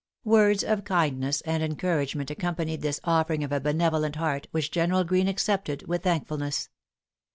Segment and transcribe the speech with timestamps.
[0.25, 5.27] Words of kindness and encouragement accompanied this offering of a benevolent heart, which General Greene
[5.27, 6.69] accepted with thankfulness.